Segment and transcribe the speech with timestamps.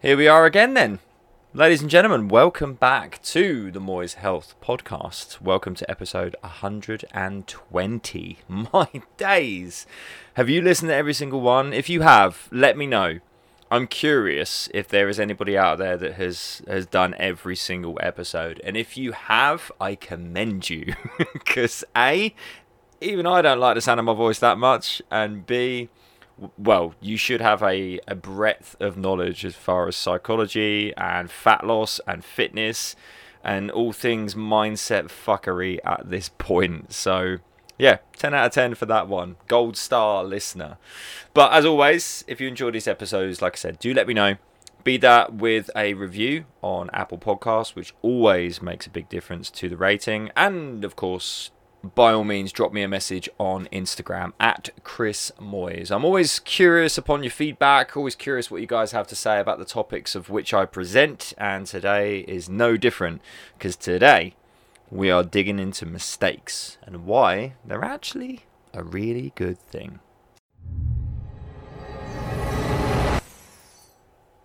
[0.00, 1.00] Here we are again, then.
[1.52, 5.40] Ladies and gentlemen, welcome back to the Moyes Health Podcast.
[5.40, 8.38] Welcome to episode 120.
[8.48, 9.86] My days.
[10.34, 11.72] Have you listened to every single one?
[11.72, 13.18] If you have, let me know.
[13.72, 18.60] I'm curious if there is anybody out there that has has done every single episode.
[18.62, 20.94] And if you have, I commend you.
[21.44, 22.36] Cuz A,
[23.00, 25.88] even I don't like the sound of my voice that much, and B,
[26.56, 31.66] well, you should have a, a breadth of knowledge as far as psychology and fat
[31.66, 32.94] loss and fitness
[33.44, 36.92] and all things mindset fuckery at this point.
[36.92, 37.38] So,
[37.78, 39.36] yeah, 10 out of 10 for that one.
[39.46, 40.78] Gold star listener.
[41.34, 44.36] But as always, if you enjoy these episodes, like I said, do let me know.
[44.84, 49.68] Be that with a review on Apple Podcasts, which always makes a big difference to
[49.68, 50.30] the rating.
[50.36, 51.50] And of course,
[51.82, 55.90] by all means, drop me a message on Instagram at Chris Moyes.
[55.90, 59.58] I'm always curious upon your feedback, always curious what you guys have to say about
[59.58, 63.22] the topics of which I present, and today is no different
[63.56, 64.34] because today
[64.90, 68.40] we are digging into mistakes and why they're actually
[68.74, 70.00] a really good thing.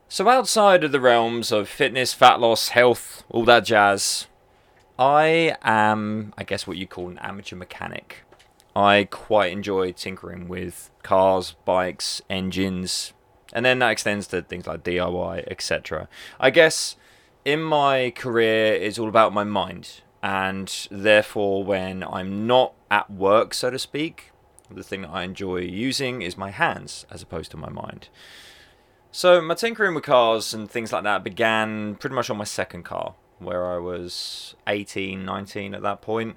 [0.07, 4.27] So, outside of the realms of fitness, fat loss, health, all that jazz,
[4.97, 8.23] I am, I guess, what you call an amateur mechanic.
[8.75, 13.13] I quite enjoy tinkering with cars, bikes, engines,
[13.53, 16.07] and then that extends to things like DIY, etc.
[16.39, 16.95] I guess
[17.43, 23.53] in my career, it's all about my mind, and therefore, when I'm not at work,
[23.53, 24.31] so to speak,
[24.69, 28.09] the thing that I enjoy using is my hands as opposed to my mind.
[29.11, 32.83] So, my tinkering with cars and things like that began pretty much on my second
[32.83, 33.13] car
[33.43, 36.35] where I was 18, 19 at that point.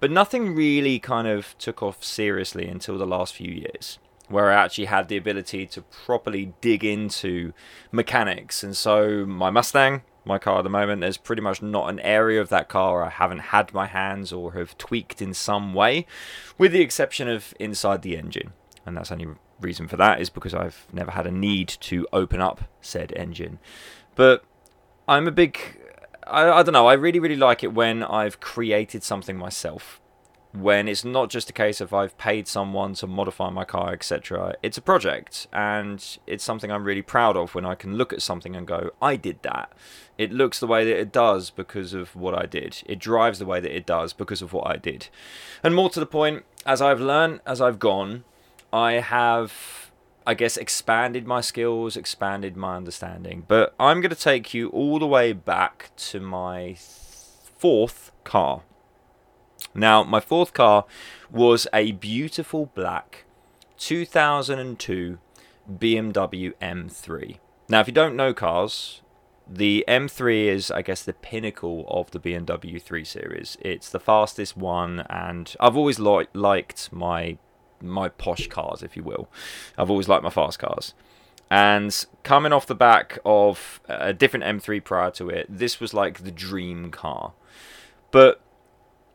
[0.00, 4.64] But nothing really kind of took off seriously until the last few years, where I
[4.64, 7.52] actually had the ability to properly dig into
[7.92, 8.64] mechanics.
[8.64, 12.40] And so my Mustang, my car at the moment, there's pretty much not an area
[12.40, 16.06] of that car I haven't had my hands or have tweaked in some way,
[16.58, 18.52] with the exception of inside the engine.
[18.84, 19.28] And that's only
[19.60, 23.60] reason for that is because I've never had a need to open up said engine.
[24.14, 24.44] But
[25.08, 25.78] I'm a big
[26.26, 26.86] I, I don't know.
[26.86, 30.00] I really, really like it when I've created something myself.
[30.52, 34.54] When it's not just a case of I've paid someone to modify my car, etc.
[34.62, 38.20] It's a project, and it's something I'm really proud of when I can look at
[38.20, 39.72] something and go, I did that.
[40.18, 42.82] It looks the way that it does because of what I did.
[42.84, 45.08] It drives the way that it does because of what I did.
[45.62, 48.24] And more to the point, as I've learned, as I've gone,
[48.74, 49.90] I have
[50.26, 53.44] I guess, expanded my skills, expanded my understanding.
[53.46, 56.76] But I'm going to take you all the way back to my
[57.58, 58.62] fourth car.
[59.74, 60.84] Now, my fourth car
[61.30, 63.24] was a beautiful black
[63.78, 65.18] 2002
[65.70, 67.38] BMW M3.
[67.68, 69.02] Now, if you don't know cars,
[69.48, 73.56] the M3 is, I guess, the pinnacle of the BMW 3 Series.
[73.60, 77.38] It's the fastest one, and I've always li- liked my
[77.82, 79.28] my posh cars, if you will.
[79.76, 80.94] I've always liked my fast cars.
[81.50, 86.24] And coming off the back of a different M3 prior to it, this was like
[86.24, 87.34] the dream car.
[88.10, 88.40] But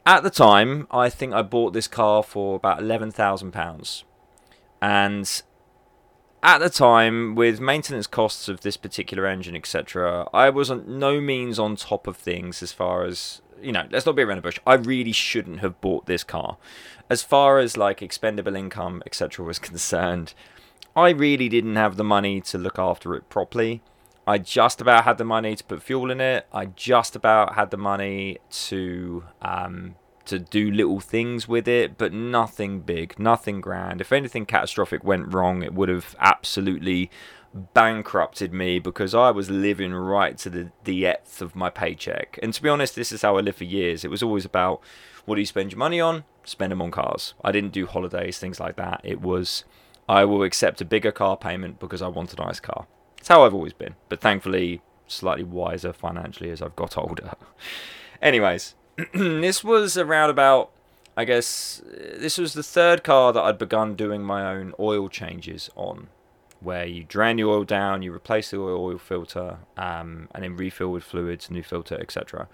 [0.05, 4.03] at the time, I think I bought this car for about £11,000.
[4.81, 5.41] And
[6.43, 11.19] at the time, with maintenance costs of this particular engine, etc., I was on no
[11.19, 14.41] means on top of things as far as you know, let's not be around the
[14.41, 14.59] bush.
[14.65, 16.57] I really shouldn't have bought this car.
[17.09, 20.33] As far as like expendable income, etc., was concerned,
[20.95, 23.81] I really didn't have the money to look after it properly.
[24.25, 26.47] I just about had the money to put fuel in it.
[26.51, 29.95] I just about had the money to um,
[30.27, 34.01] to do little things with it, but nothing big, nothing grand.
[34.01, 37.09] If anything catastrophic went wrong, it would have absolutely
[37.73, 42.37] bankrupted me because I was living right to the depth of my paycheck.
[42.41, 44.03] And to be honest, this is how I lived for years.
[44.03, 44.81] It was always about
[45.25, 46.23] what do you spend your money on?
[46.43, 47.33] Spend them on cars.
[47.43, 49.01] I didn't do holidays, things like that.
[49.03, 49.63] It was
[50.07, 52.87] I will accept a bigger car payment because I want a nice car.
[53.17, 57.33] It's how I've always been, but thankfully slightly wiser financially as I've got older.
[58.21, 58.75] Anyways,
[59.13, 60.71] this was around about
[61.15, 65.69] I guess this was the third car that I'd begun doing my own oil changes
[65.75, 66.09] on
[66.59, 70.91] where you drain the oil down, you replace the oil filter, um, and then refill
[70.91, 72.47] with fluids, new filter, etc.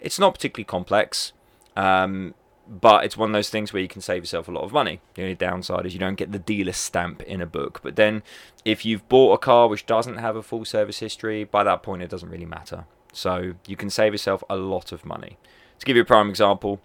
[0.00, 1.32] It's not particularly complex,
[1.76, 2.34] um,
[2.68, 5.00] but it's one of those things where you can save yourself a lot of money.
[5.14, 7.80] The only downside is you don't get the dealer stamp in a book.
[7.82, 8.22] But then,
[8.64, 12.02] if you've bought a car which doesn't have a full service history, by that point
[12.02, 12.84] it doesn't really matter.
[13.12, 15.36] So you can save yourself a lot of money.
[15.80, 16.80] To give you a prime example,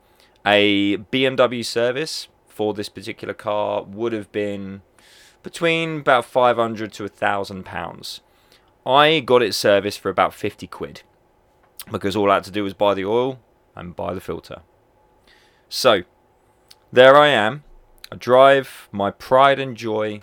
[0.46, 4.82] a BMW service for this particular car would have been
[5.44, 8.22] between about 500 to a thousand pounds.
[8.86, 11.02] I got it serviced for about 50 quid
[11.92, 13.40] because all I had to do was buy the oil
[13.76, 14.62] and buy the filter.
[15.68, 16.04] So,
[16.94, 17.64] there I am.
[18.12, 20.22] I drive my pride and joy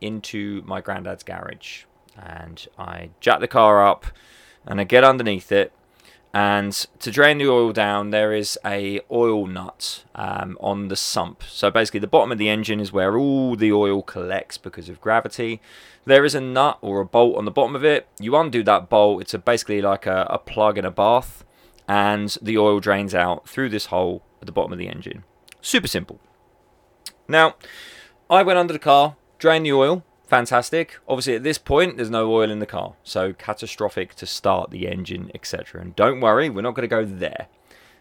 [0.00, 1.84] into my granddad's garage
[2.16, 4.06] and I jack the car up
[4.64, 5.72] and I get underneath it
[6.34, 11.44] and to drain the oil down there is a oil nut um, on the sump.
[11.44, 15.00] So basically the bottom of the engine is where all the oil collects because of
[15.00, 15.60] gravity.
[16.04, 18.08] There is a nut or a bolt on the bottom of it.
[18.18, 21.44] You undo that bolt it's basically like a, a plug in a bath
[21.86, 25.22] and the oil drains out through this hole at the bottom of the engine.
[25.60, 26.18] Super simple.
[27.28, 27.54] Now
[28.28, 30.98] i went under the car drained the oil fantastic.
[31.08, 34.86] Obviously, at this point, there's no oil in the car, so catastrophic to start the
[34.86, 35.80] engine, etc.
[35.80, 37.48] And don't worry, we're not going to go there.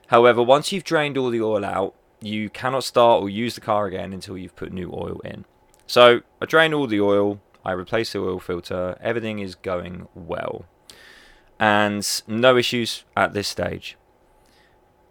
[0.08, 3.86] However, once you've drained all the oil out, you cannot start or use the car
[3.86, 5.46] again until you've put new oil in.
[5.88, 10.66] So I drained all the oil, I replaced the oil filter, everything is going well.
[11.60, 13.98] And no issues at this stage.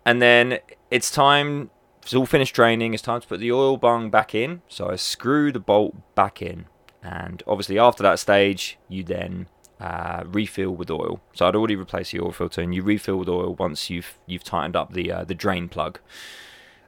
[0.05, 0.59] And then
[0.91, 1.71] it's time,
[2.03, 4.63] it's all finished draining, it's time to put the oil bung back in.
[4.69, 6.67] So I screw the bolt back in.
[7.03, 9.47] And obviously, after that stage, you then
[9.81, 11.21] uh, refill with oil.
[11.35, 14.45] So I'd already replaced the oil filter, and you refill with oil once you've you've
[14.45, 15.99] tightened up the uh, the drain plug.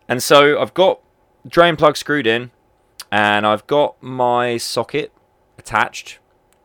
[0.08, 1.00] And so I've got
[1.48, 2.52] drain plug screwed in,
[3.10, 5.12] and I've got my socket
[5.58, 6.18] attached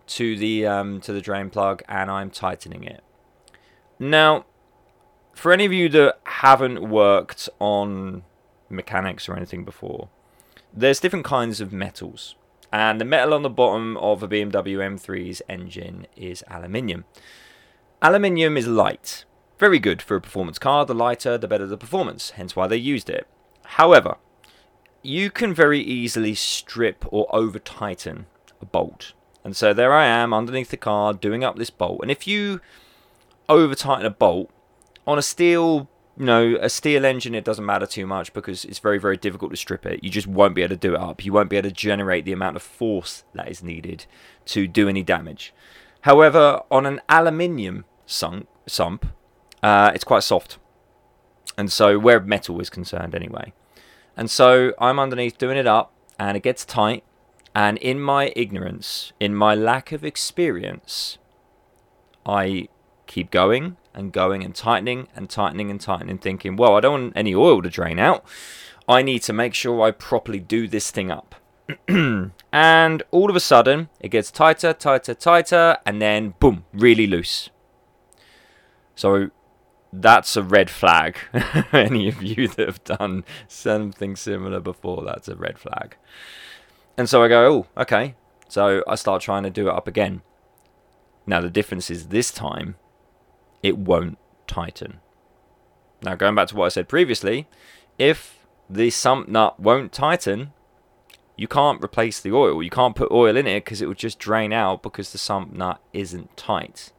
[0.08, 3.04] to the um, to the drain plug, and I'm tightening it.
[3.98, 4.46] Now,
[5.34, 8.24] for any of you that haven't worked on
[8.70, 10.10] mechanics or anything before,
[10.74, 12.36] there's different kinds of metals.
[12.72, 17.06] And the metal on the bottom of a BMW M3's engine is aluminium.
[18.02, 19.26] Aluminium is light.
[19.58, 20.86] Very good for a performance car.
[20.86, 23.28] The lighter, the better the performance, hence why they used it.
[23.66, 24.18] However,
[25.02, 28.28] you can very easily strip or over tighten
[28.62, 29.14] a bolt.
[29.44, 32.02] And so there I am underneath the car doing up this bolt.
[32.02, 32.62] And if you
[33.48, 34.52] over tighten a bolt
[35.08, 35.90] on a steel
[36.20, 39.52] you know, a steel engine, it doesn't matter too much because it's very, very difficult
[39.52, 40.04] to strip it.
[40.04, 41.24] You just won't be able to do it up.
[41.24, 44.06] You won't be able to generate the amount of force that is needed
[44.48, 45.54] to do any damage.
[46.02, 49.06] However, on an aluminium sump, sump
[49.64, 50.58] uh, it's quite soft.
[51.58, 53.54] And so, where metal is concerned, anyway.
[54.16, 57.04] And so, I'm underneath doing it up, and it gets tight.
[57.56, 61.18] And in my ignorance, in my lack of experience,
[62.26, 62.70] I
[63.10, 67.14] keep going and going and tightening and tightening and tightening, thinking, well, I don't want
[67.18, 68.24] any oil to drain out.
[68.88, 71.36] I need to make sure I properly do this thing up.
[71.88, 77.50] and all of a sudden, it gets tighter, tighter, tighter, and then boom, really loose.
[78.96, 79.32] So
[79.92, 81.18] that's a red flag.
[81.74, 85.98] Any of you that have done something similar before, that's a red flag.
[86.98, 88.16] And so I go, oh, okay.
[88.48, 90.22] So I start trying to do it up again.
[91.26, 92.76] Now the difference is this time
[93.64, 94.18] it won't
[94.48, 95.00] tighten.
[96.02, 97.48] Now, going back to what I said previously,
[97.98, 100.54] if the sump nut won't tighten,
[101.36, 102.62] you can't replace the oil.
[102.64, 105.54] You can't put oil in it because it will just drain out because the sump
[105.54, 106.92] nut isn't tight.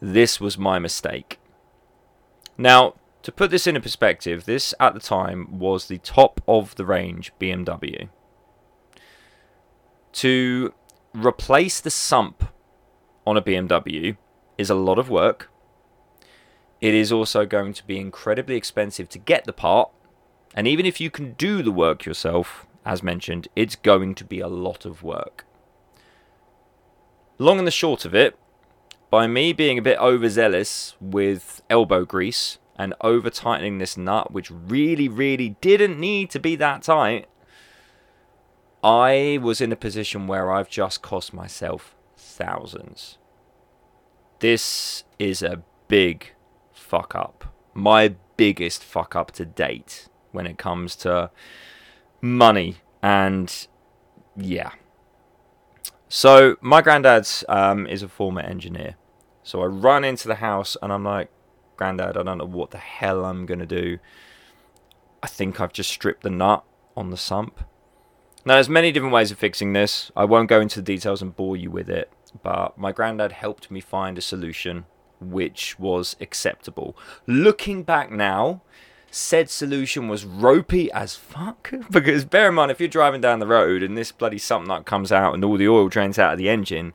[0.00, 1.38] This was my mistake.
[2.56, 6.86] Now, to put this into perspective, this at the time was the top of the
[6.86, 8.08] range BMW.
[10.12, 10.74] To
[11.14, 12.48] replace the sump
[13.26, 14.16] on a BMW
[14.60, 15.50] is a lot of work.
[16.80, 19.90] It is also going to be incredibly expensive to get the part.
[20.54, 24.40] And even if you can do the work yourself, as mentioned, it's going to be
[24.40, 25.46] a lot of work.
[27.38, 28.38] Long and the short of it,
[29.08, 34.50] by me being a bit overzealous with elbow grease and over tightening this nut, which
[34.50, 37.26] really, really didn't need to be that tight,
[38.82, 43.18] I was in a position where I've just cost myself thousands.
[44.40, 46.32] This is a big
[46.72, 47.44] fuck up.
[47.74, 51.30] My biggest fuck up to date when it comes to
[52.22, 53.66] money and
[54.34, 54.72] yeah.
[56.08, 58.96] So my granddad's um, is a former engineer.
[59.42, 61.30] So I run into the house and I'm like,
[61.76, 63.98] Granddad, I don't know what the hell I'm gonna do.
[65.22, 66.64] I think I've just stripped the nut
[66.96, 67.60] on the sump.
[68.46, 70.10] Now there's many different ways of fixing this.
[70.16, 72.10] I won't go into the details and bore you with it
[72.42, 74.86] but my granddad helped me find a solution
[75.20, 76.96] which was acceptable.
[77.26, 78.62] Looking back now,
[79.10, 81.72] said solution was ropey as fuck.
[81.90, 84.86] because bear in mind, if you're driving down the road and this bloody something that
[84.86, 86.92] comes out and all the oil drains out of the engine,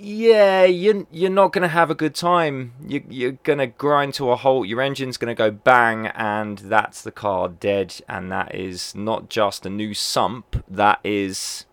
[0.00, 2.72] yeah, you're, you're not going to have a good time.
[2.86, 4.68] You, you're going to grind to a halt.
[4.68, 8.00] Your engine's going to go bang, and that's the car dead.
[8.08, 11.64] And that is not just a new sump, that is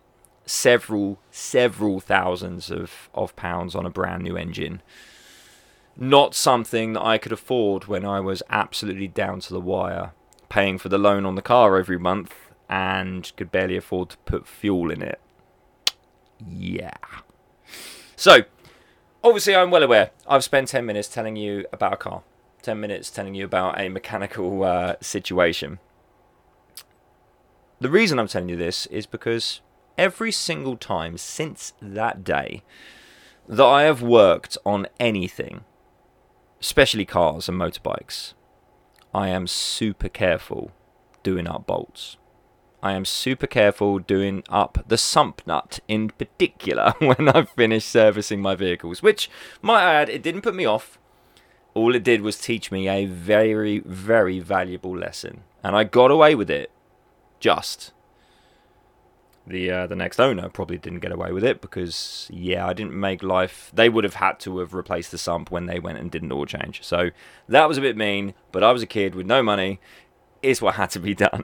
[0.45, 4.81] several, several thousands of, of pounds on a brand new engine.
[5.97, 10.11] Not something that I could afford when I was absolutely down to the wire,
[10.49, 12.33] paying for the loan on the car every month
[12.69, 15.19] and could barely afford to put fuel in it.
[16.45, 16.97] Yeah.
[18.15, 18.39] So,
[19.23, 20.11] obviously, I'm well aware.
[20.27, 22.23] I've spent 10 minutes telling you about a car,
[22.61, 25.79] 10 minutes telling you about a mechanical uh, situation.
[27.79, 29.61] The reason I'm telling you this is because
[29.97, 32.63] every single time since that day
[33.47, 35.63] that I have worked on anything,
[36.59, 38.33] especially cars and motorbikes,
[39.13, 40.71] I am super careful
[41.23, 42.17] doing up bolts.
[42.83, 48.41] I am super careful doing up the sump nut in particular when I've finished servicing
[48.41, 49.29] my vehicles, which,
[49.61, 50.99] might add, it didn't put me off.
[51.73, 55.41] All it did was teach me a very, very valuable lesson.
[55.63, 56.71] And I got away with it.
[57.39, 57.91] Just.
[59.47, 62.99] The uh, the next owner probably didn't get away with it because yeah I didn't
[62.99, 66.09] make life they would have had to have replaced the sump when they went and
[66.09, 66.83] did an oil change.
[66.83, 67.11] So
[67.47, 69.79] that was a bit mean but I was a kid with no money.
[70.41, 71.43] Is what had to be done.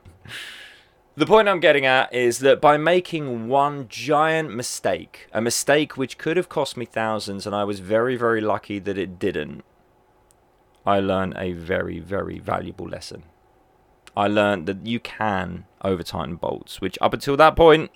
[1.15, 6.17] The point I'm getting at is that by making one giant mistake, a mistake which
[6.17, 9.65] could have cost me thousands, and I was very, very lucky that it didn't,
[10.85, 13.23] I learned a very, very valuable lesson.
[14.15, 17.91] I learned that you can over tighten bolts, which up until that point,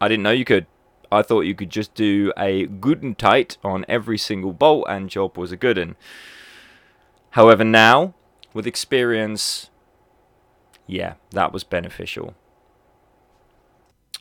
[0.00, 0.66] I didn't know you could.
[1.10, 5.08] I thought you could just do a good and tight on every single bolt and
[5.08, 5.96] job was a good one.
[7.30, 8.14] However, now,
[8.52, 9.70] with experience,
[10.86, 12.34] yeah, that was beneficial.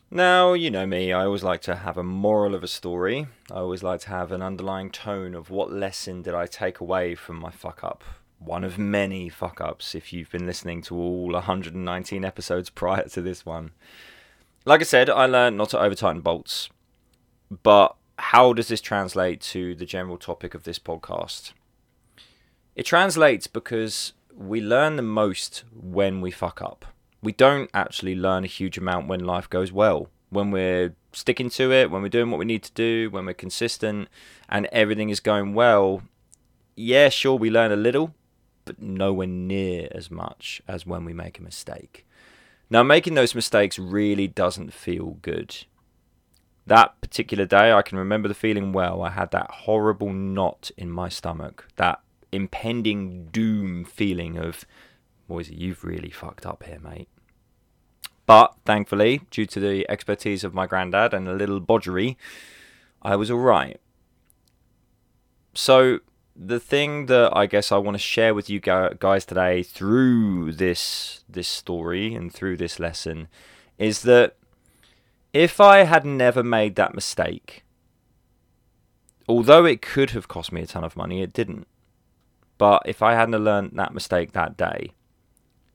[0.10, 3.28] Now, you know me, I always like to have a moral of a story.
[3.52, 7.16] I always like to have an underlying tone of what lesson did I take away
[7.16, 8.04] from my fuck up.
[8.40, 13.22] One of many fuck ups if you've been listening to all 119 episodes prior to
[13.22, 13.72] this one.
[14.66, 16.70] Like I said, I learned not to over tighten bolts.
[17.64, 21.54] But how does this translate to the general topic of this podcast?
[22.76, 26.86] It translates because we learn the most when we fuck up
[27.24, 30.10] we don't actually learn a huge amount when life goes well.
[30.30, 33.34] When we're sticking to it, when we're doing what we need to do, when we're
[33.34, 34.10] consistent
[34.50, 36.04] and everything is going well,
[36.76, 38.14] yeah, sure, we learn a little,
[38.66, 42.06] but nowhere near as much as when we make a mistake.
[42.70, 45.66] Now, making those mistakes really doesn't feel good.
[46.66, 49.02] That particular day, I can remember the feeling well.
[49.02, 52.00] I had that horrible knot in my stomach, that
[52.32, 54.66] impending doom feeling of,
[55.28, 57.10] boys, you've really fucked up here, mate.
[58.26, 62.18] But thankfully, due to the expertise of my granddad and a little bodgery,
[63.02, 63.80] I was alright.
[65.54, 66.00] So,
[66.36, 71.24] the thing that I guess I want to share with you guys today through this
[71.30, 73.28] this story and through this lesson
[73.78, 74.36] is that
[75.32, 77.64] if I had never made that mistake,
[79.28, 81.68] although it could have cost me a ton of money, it didn't.
[82.58, 84.92] But if I hadn't learned that mistake that day,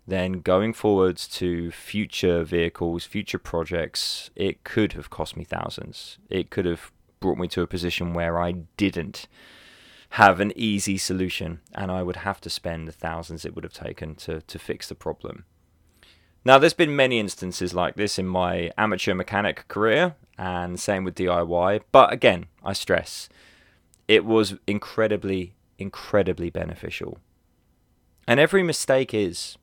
[0.07, 6.19] then going forwards to future vehicles, future projects, it could have cost me thousands.
[6.31, 9.27] It could have brought me to a position where I didn't
[10.11, 13.73] have an easy solution and I would have to spend the thousands it would have
[13.73, 15.45] taken to, to fix the problem.
[16.45, 21.17] Now, there's been many instances like this in my amateur mechanic career, and same with
[21.17, 23.29] DIY, but again, I stress
[24.09, 27.19] it was incredibly, incredibly beneficial.
[28.27, 29.59] And every mistake is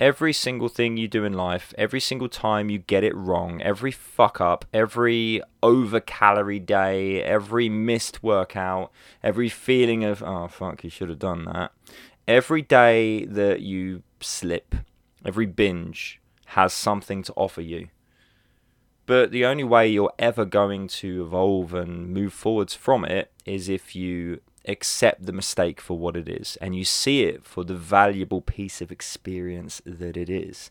[0.00, 3.90] every single thing you do in life, every single time you get it wrong, every
[3.90, 10.90] fuck up, every over calorie day, every missed workout, every feeling of, oh fuck, you
[10.90, 11.72] should have done that,
[12.26, 14.74] every day that you slip,
[15.24, 17.88] every binge has something to offer you.
[19.06, 23.68] But the only way you're ever going to evolve and move forwards from it is
[23.68, 27.74] if you accept the mistake for what it is and you see it for the
[27.74, 30.70] valuable piece of experience that it is.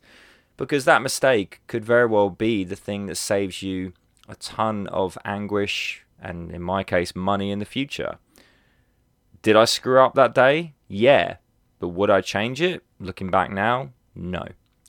[0.56, 3.94] Because that mistake could very well be the thing that saves you
[4.28, 8.18] a ton of anguish and, in my case, money in the future.
[9.42, 10.74] Did I screw up that day?
[10.88, 11.38] Yeah.
[11.80, 12.84] But would I change it?
[13.00, 14.48] Looking back now, no.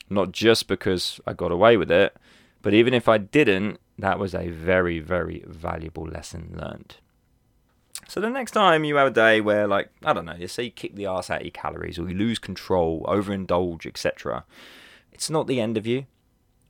[0.08, 2.16] Not just because I got away with it,
[2.62, 6.96] but even if I didn't, that was a very, very valuable lesson learned.
[8.06, 10.64] So the next time you have a day where, like, I don't know, you say
[10.64, 14.44] you kick the ass out of your calories or you lose control, overindulge, etc.,
[15.12, 16.06] it's not the end of you.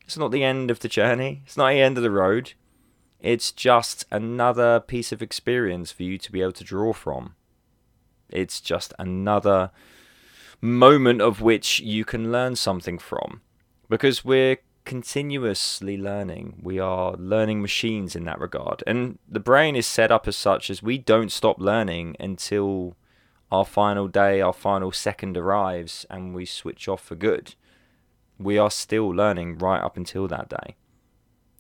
[0.05, 1.43] It's not the end of the journey.
[1.45, 2.55] It's not the end of the road.
[3.21, 7.35] It's just another piece of experience for you to be able to draw from.
[8.31, 9.71] It's just another
[10.61, 13.43] moment of which you can learn something from.
[13.89, 14.59] Because we're
[14.89, 16.61] continuously learning.
[16.63, 18.83] We are learning machines in that regard.
[18.87, 22.97] And the brain is set up as such as we don't stop learning until
[23.53, 27.55] our final day, our final second arrives, and we switch off for good.
[28.39, 30.77] We are still learning right up until that day.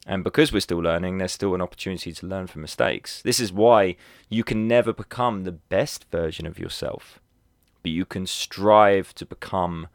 [0.06, 3.20] And because we're still learning, there's still an opportunity to learn from mistakes.
[3.20, 3.96] This is why
[4.30, 7.20] you can never become the best version of yourself,
[7.82, 9.88] but you can strive to become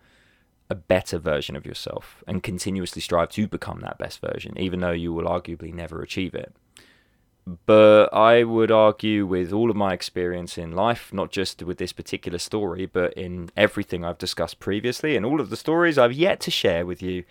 [0.73, 4.91] a better version of yourself and continuously strive to become that best version, even though
[4.91, 6.51] you will arguably never achieve it.
[7.65, 11.93] But I would argue, with all of my experience in life, not just with this
[11.93, 16.39] particular story, but in everything I've discussed previously and all of the stories I've yet
[16.41, 17.23] to share with you,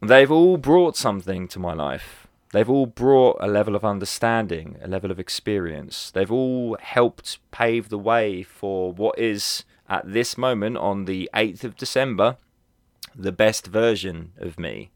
[0.00, 2.28] they've all brought something to my life.
[2.52, 6.10] They've all brought a level of understanding, a level of experience.
[6.10, 11.64] They've all helped pave the way for what is, at this moment, on the 8th
[11.64, 12.36] of December,
[13.14, 14.90] the best version of me.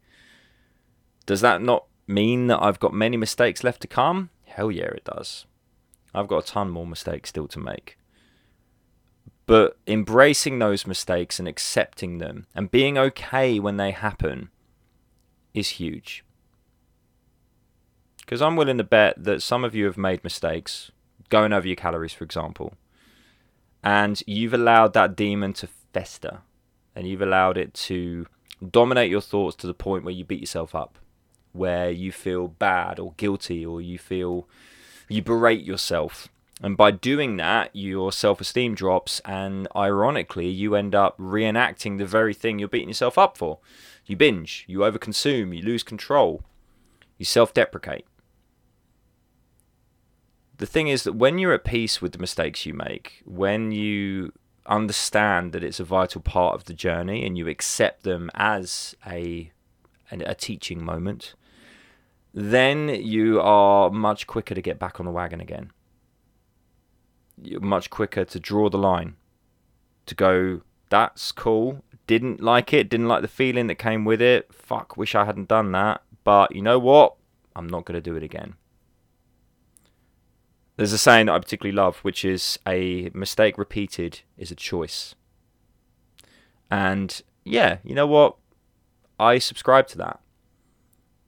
[1.26, 4.30] Does that not mean that I've got many mistakes left to come?
[4.44, 5.46] Hell yeah, it does.
[6.14, 7.98] I've got a ton more mistakes still to make.
[9.46, 14.50] But embracing those mistakes and accepting them and being okay when they happen
[15.52, 16.24] is huge.
[18.20, 20.92] Because I'm willing to bet that some of you have made mistakes,
[21.28, 22.74] going over your calories, for example,
[23.82, 26.40] and you've allowed that demon to fester
[26.94, 28.26] and you've allowed it to
[28.70, 30.98] dominate your thoughts to the point where you beat yourself up
[31.52, 34.48] where you feel bad or guilty or you feel
[35.08, 36.28] you berate yourself.
[36.62, 42.06] And by doing that, your self esteem drops, and ironically, you end up reenacting the
[42.06, 43.58] very thing you're beating yourself up for.
[44.06, 46.42] You binge, you overconsume, you lose control,
[47.18, 48.06] you self deprecate.
[50.62, 54.32] The thing is that when you're at peace with the mistakes you make, when you
[54.64, 59.50] understand that it's a vital part of the journey and you accept them as a,
[60.12, 61.34] a teaching moment,
[62.32, 65.72] then you are much quicker to get back on the wagon again.
[67.42, 69.16] You're much quicker to draw the line,
[70.06, 71.82] to go, that's cool.
[72.06, 74.54] Didn't like it, didn't like the feeling that came with it.
[74.54, 76.02] Fuck, wish I hadn't done that.
[76.22, 77.16] But you know what?
[77.56, 78.54] I'm not going to do it again.
[80.76, 85.14] There's a saying that I particularly love, which is a mistake repeated is a choice.
[86.70, 88.36] And yeah, you know what?
[89.20, 90.20] I subscribe to that.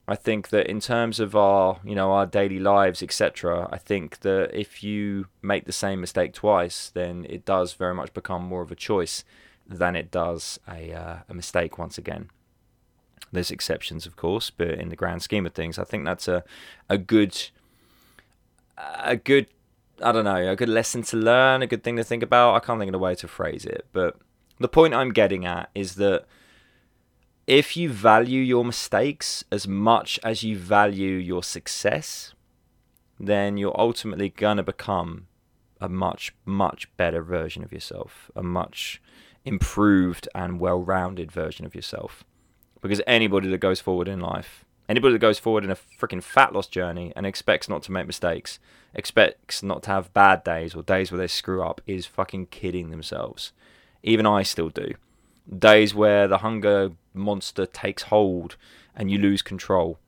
[0.06, 4.20] I think that in terms of our, you know, our daily lives, etc., I think
[4.20, 8.62] that if you make the same mistake twice, then it does very much become more
[8.62, 9.24] of a choice
[9.66, 12.30] than it does a uh, a mistake once again.
[13.32, 16.44] There's exceptions, of course, but in the grand scheme of things, I think that's a
[16.90, 17.50] a good
[18.78, 19.46] a good
[20.02, 22.54] I don't know a good lesson to learn, a good thing to think about.
[22.54, 24.16] I can't think of a way to phrase it, but
[24.58, 26.26] the point I'm getting at is that
[27.46, 32.34] if you value your mistakes as much as you value your success,
[33.20, 35.26] then you're ultimately going to become
[35.80, 39.02] a much, much better version of yourself, a much
[39.44, 42.24] improved and well rounded version of yourself.
[42.80, 46.52] Because anybody that goes forward in life, anybody that goes forward in a freaking fat
[46.52, 48.58] loss journey and expects not to make mistakes,
[48.94, 52.90] expects not to have bad days or days where they screw up, is fucking kidding
[52.90, 53.52] themselves.
[54.02, 54.94] Even I still do
[55.58, 58.56] days where the hunger monster takes hold
[58.96, 59.98] and you lose control.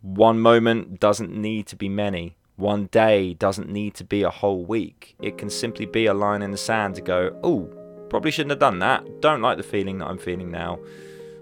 [0.00, 2.36] One moment doesn't need to be many.
[2.56, 5.16] One day doesn't need to be a whole week.
[5.20, 7.68] It can simply be a line in the sand to go, oh,
[8.08, 9.20] probably shouldn't have done that.
[9.20, 10.78] Don't like the feeling that I'm feeling now.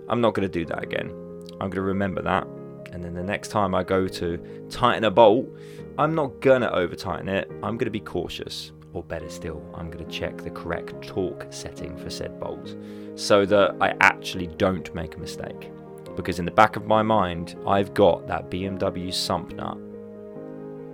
[0.09, 1.26] I'm not going to do that again.
[1.61, 2.47] I'm going to remember that.
[2.93, 5.49] And then the next time I go to tighten a bolt,
[5.99, 7.51] I'm not going to over tighten it.
[7.63, 11.47] I'm going to be cautious or better still, I'm going to check the correct torque
[11.51, 12.75] setting for said bolt
[13.15, 15.71] so that I actually don't make a mistake.
[16.17, 19.77] Because in the back of my mind, I've got that BMW sump nut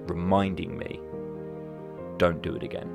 [0.08, 1.00] reminding me
[2.18, 2.90] don't do it again.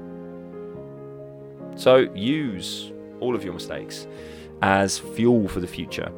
[1.77, 4.07] So use all of your mistakes
[4.61, 6.11] as fuel for the future.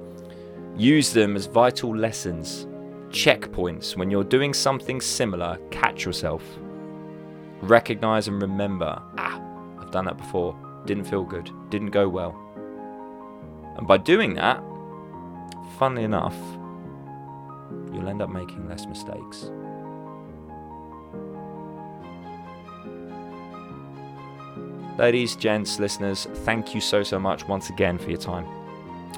[0.80, 2.66] Use them as vital lessons,
[3.10, 6.42] checkpoints when you're doing something similar, catch yourself
[7.62, 9.42] recognize and remember ah,
[9.80, 12.38] I've done that before, didn't feel good, didn't go well.
[13.78, 14.64] And by doing that,
[15.78, 16.36] funnily enough,
[17.94, 19.52] you'll end up making less mistakes.
[24.98, 28.59] Ladies, gents, listeners, thank you so, so much once again for your time.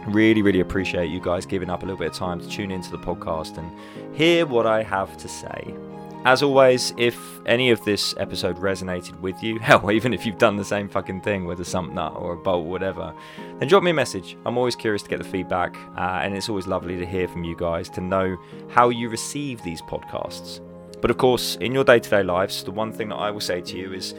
[0.08, 2.92] Really, really appreciate you guys giving up a little bit of time to tune into
[2.92, 3.72] the podcast and
[4.16, 5.76] hear what I have to say.
[6.24, 10.56] as always, if any of this episode resonated with you, hell, even if you've done
[10.56, 13.14] the same fucking thing with a sump nut or a bolt, or whatever,
[13.60, 14.38] then drop me a message.
[14.46, 17.44] I'm always curious to get the feedback, uh, and it's always lovely to hear from
[17.44, 18.38] you guys to know
[18.70, 20.60] how you receive these podcasts.
[21.02, 23.40] But of course, in your day to day lives, the one thing that I will
[23.40, 24.14] say to you is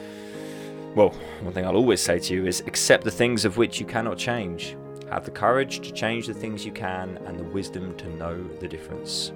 [0.95, 3.87] well, one thing I'll always say to you is accept the things of which you
[3.87, 4.77] cannot change.
[5.13, 8.67] Have the courage to change the things you can and the wisdom to know the
[8.67, 9.31] difference.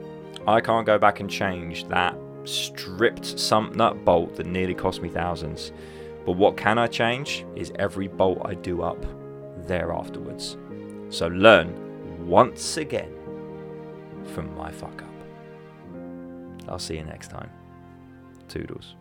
[0.47, 5.11] I can't go back and change that stripped sump nut bolt that nearly cost me
[5.11, 5.73] thousands.
[6.25, 9.05] But what can I change is every bolt I do up
[9.67, 10.57] there afterwards.
[11.11, 13.13] So learn once again
[14.33, 16.71] from my fuck up.
[16.71, 17.51] I'll see you next time.
[18.49, 18.97] Toodles.